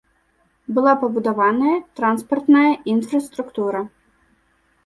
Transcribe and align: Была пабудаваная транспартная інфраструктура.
Была 0.77 0.93
пабудаваная 1.03 1.75
транспартная 1.99 2.67
інфраструктура. 2.95 3.87